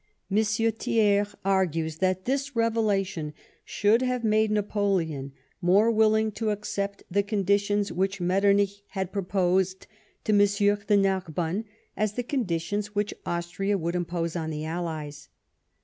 M. 0.31 0.37
Thiers 0.43 1.35
argues 1.45 1.97
that 1.97 2.25
this 2.25 2.55
revelation 2.55 3.35
should 3.63 4.01
have 4.01 4.23
made 4.23 4.49
Xapoleon 4.49 5.31
more 5.61 5.91
willing 5.91 6.31
to 6.31 6.49
accept 6.49 7.03
the 7.11 7.21
conditions 7.21 7.91
which 7.91 8.17
jMetternich 8.19 8.81
had 8.87 9.11
proposed 9.13 9.85
to 10.23 10.31
M. 10.31 10.39
de 10.87 10.97
Narbonne 10.97 11.65
as 11.95 12.13
the 12.13 12.23
conditions 12.23 12.95
which 12.95 13.13
Austria 13.27 13.77
would 13.77 13.93
impose 13.93 14.35
on 14.35 14.49
the 14.49 14.65
allies. 14.65 15.29